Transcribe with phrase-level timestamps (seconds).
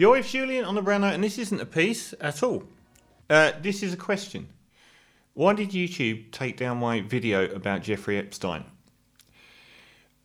[0.00, 2.62] You're with Julian on the brown note, and this isn't a piece at all.
[3.28, 4.48] Uh, this is a question.
[5.34, 8.64] Why did YouTube take down my video about Jeffrey Epstein?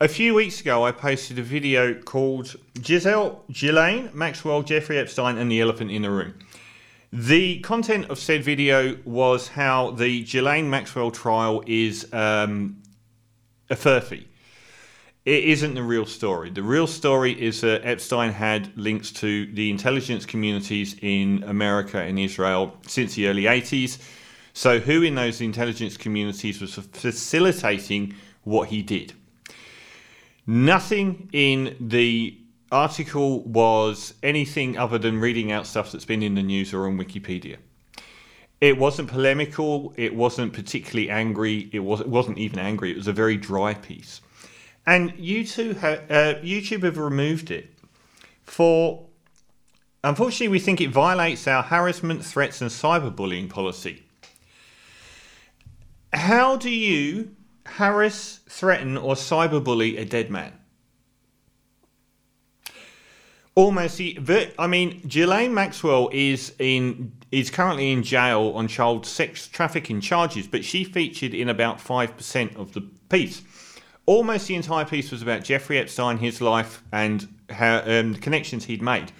[0.00, 5.50] A few weeks ago, I posted a video called Giselle, Ghislaine, Maxwell, Jeffrey Epstein, and
[5.50, 6.38] the Elephant in the Room.
[7.12, 12.80] The content of said video was how the Ghislaine Maxwell trial is um,
[13.68, 14.28] a furphy
[15.24, 16.50] it isn't the real story.
[16.50, 22.18] The real story is that Epstein had links to the intelligence communities in America and
[22.18, 23.98] Israel since the early 80s.
[24.54, 28.14] So, who in those intelligence communities was facilitating
[28.44, 29.12] what he did?
[30.46, 32.38] Nothing in the
[32.72, 36.98] article was anything other than reading out stuff that's been in the news or on
[36.98, 37.56] Wikipedia.
[38.60, 43.06] It wasn't polemical, it wasn't particularly angry, it, was, it wasn't even angry, it was
[43.06, 44.20] a very dry piece.
[44.88, 47.74] And YouTube, uh, YouTube have removed it
[48.42, 49.04] for.
[50.02, 54.04] Unfortunately, we think it violates our harassment, threats, and cyberbullying policy.
[56.14, 57.36] How do you
[57.66, 60.54] harass, threaten, or cyberbully a dead man?
[63.54, 70.00] Almost, I mean, Ghislaine Maxwell is in is currently in jail on child sex trafficking
[70.00, 72.80] charges, but she featured in about five percent of the
[73.10, 73.42] piece
[74.08, 78.64] almost the entire piece was about Jeffrey Epstein, his life, and how, um, the connections
[78.64, 79.12] he'd made.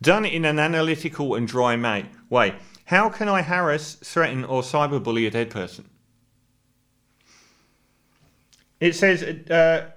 [0.00, 2.54] Done in an analytical and dry mate, way.
[2.84, 5.88] How can I harass, threaten, or cyberbully a dead person?
[8.78, 9.90] It says uh,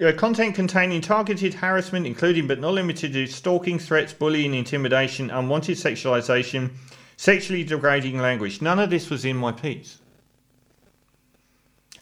[0.00, 5.76] uh, content containing targeted harassment, including but not limited to stalking, threats, bullying, intimidation, unwanted
[5.76, 6.70] sexualization,
[7.18, 8.62] sexually degrading language.
[8.62, 9.98] None of this was in my piece.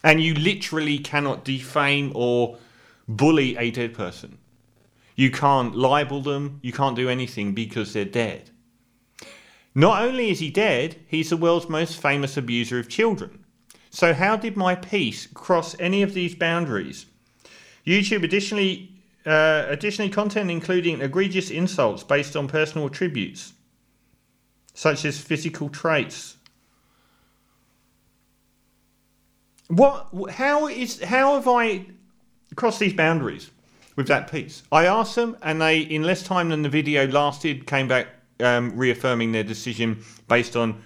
[0.03, 2.59] And you literally cannot defame or
[3.09, 4.39] bully a dead person.
[5.15, 8.51] You can't libel them, you can't do anything because they're dead.
[9.75, 13.45] Not only is he dead, he's the world's most famous abuser of children.
[13.91, 17.06] So, how did my piece cross any of these boundaries?
[17.87, 18.91] YouTube additionally,
[19.25, 23.55] uh, additionally content including egregious insults based on personal attributes,
[24.75, 26.36] such as physical traits,
[29.69, 30.09] What?
[30.31, 31.03] How is?
[31.03, 31.87] How have I
[32.54, 33.50] crossed these boundaries
[33.97, 34.62] with that piece?
[34.71, 38.09] I asked them, and they, in less time than the video lasted, came back
[38.41, 40.82] um, reaffirming their decision based on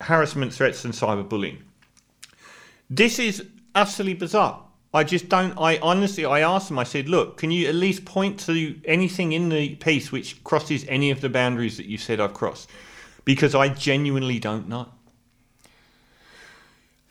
[0.00, 1.58] harassment, threats, and cyberbullying.
[2.88, 4.62] This is utterly bizarre.
[4.92, 5.58] I just don't.
[5.58, 6.78] I honestly, I asked them.
[6.78, 10.84] I said, "Look, can you at least point to anything in the piece which crosses
[10.88, 12.70] any of the boundaries that you said I've crossed?"
[13.24, 14.90] Because I genuinely don't know.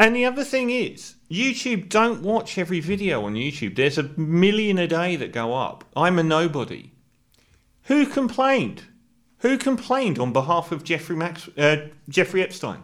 [0.04, 3.78] And the other thing is, YouTube don't watch every video on YouTube.
[3.78, 5.86] There's a million a day that go up.
[5.96, 6.92] I'm a nobody.
[7.84, 8.84] Who complained?
[9.38, 12.84] Who complained on behalf of Jeffrey Max, uh, Jeffrey Epstein?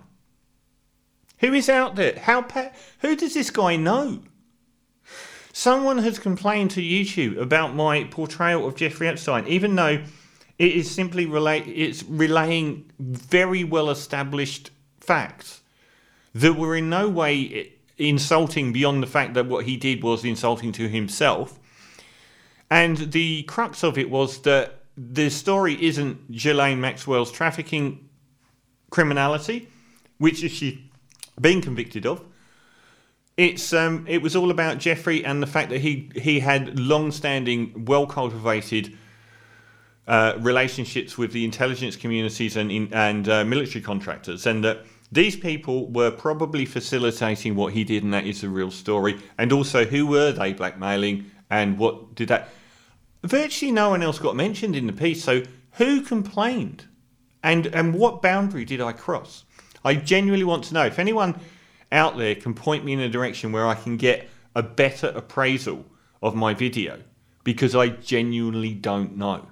[1.40, 2.18] Who is out there?
[2.18, 4.22] How pa- who does this guy know?
[5.52, 10.02] Someone has complained to YouTube about my portrayal of Jeffrey Epstein, even though
[10.58, 15.60] it is simply relate it's relaying very well established facts
[16.34, 20.72] that were in no way insulting beyond the fact that what he did was insulting
[20.72, 21.60] to himself.
[22.70, 28.10] And the crux of it was that the story isn't Ghislaine Maxwell's trafficking
[28.90, 29.68] criminality,
[30.18, 30.78] which she's
[31.40, 32.24] been convicted of.
[33.38, 37.86] It's um, it was all about Jeffrey and the fact that he he had long-standing,
[37.86, 38.98] well-cultivated
[40.08, 45.36] uh, relationships with the intelligence communities and in, and uh, military contractors, and that these
[45.36, 49.20] people were probably facilitating what he did, and that is the real story.
[49.38, 52.50] And also, who were they blackmailing, and what did that?
[53.24, 55.24] Virtually no one else got mentioned in the piece.
[55.24, 55.44] So,
[55.74, 56.86] who complained,
[57.44, 59.46] and and what boundary did I cross?
[59.84, 60.86] I genuinely want to know.
[60.86, 61.40] If anyone
[61.92, 65.86] out there can point me in a direction where I can get a better appraisal
[66.22, 67.02] of my video,
[67.44, 69.48] because I genuinely don't know.